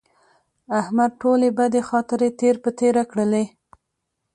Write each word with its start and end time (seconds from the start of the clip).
احمد 0.79 1.11
ټولې 1.21 1.49
بدې 1.57 1.81
خاطرې 1.89 2.29
تېر 2.39 2.55
په 2.63 2.69
تېره 2.79 3.03
کړلې. 3.11 3.45